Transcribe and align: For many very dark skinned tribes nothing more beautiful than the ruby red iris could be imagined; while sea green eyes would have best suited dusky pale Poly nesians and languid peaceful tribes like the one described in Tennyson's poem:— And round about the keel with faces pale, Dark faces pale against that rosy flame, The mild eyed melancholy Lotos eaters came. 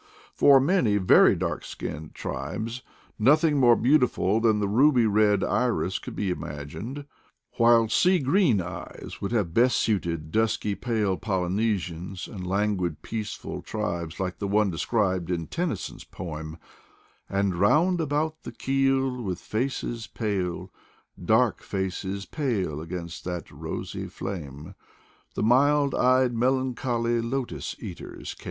For 0.33 0.59
many 0.59 0.97
very 0.97 1.35
dark 1.35 1.63
skinned 1.63 2.15
tribes 2.15 2.81
nothing 3.19 3.59
more 3.59 3.75
beautiful 3.75 4.39
than 4.39 4.57
the 4.59 4.67
ruby 4.67 5.05
red 5.05 5.43
iris 5.43 5.99
could 5.99 6.15
be 6.15 6.31
imagined; 6.31 7.05
while 7.57 7.87
sea 7.87 8.17
green 8.17 8.61
eyes 8.63 9.19
would 9.21 9.31
have 9.31 9.53
best 9.53 9.77
suited 9.77 10.31
dusky 10.31 10.73
pale 10.73 11.17
Poly 11.17 11.49
nesians 11.49 12.27
and 12.27 12.47
languid 12.47 13.03
peaceful 13.03 13.61
tribes 13.61 14.19
like 14.19 14.39
the 14.39 14.47
one 14.47 14.71
described 14.71 15.29
in 15.29 15.45
Tennyson's 15.45 16.03
poem:— 16.03 16.57
And 17.29 17.53
round 17.55 18.01
about 18.01 18.41
the 18.41 18.51
keel 18.51 19.21
with 19.21 19.37
faces 19.39 20.07
pale, 20.07 20.71
Dark 21.23 21.61
faces 21.61 22.25
pale 22.25 22.81
against 22.81 23.23
that 23.25 23.51
rosy 23.51 24.07
flame, 24.07 24.73
The 25.35 25.43
mild 25.43 25.93
eyed 25.93 26.33
melancholy 26.35 27.21
Lotos 27.21 27.75
eaters 27.77 28.33
came. 28.33 28.39